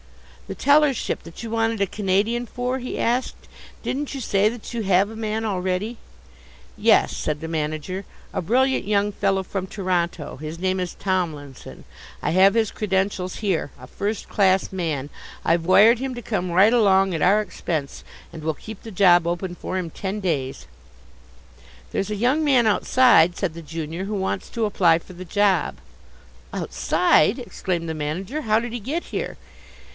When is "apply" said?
24.65-24.97